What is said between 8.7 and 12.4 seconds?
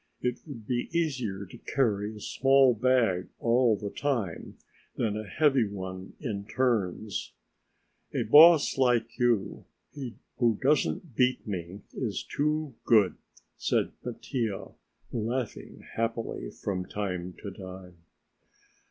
like you, who doesn't beat one, is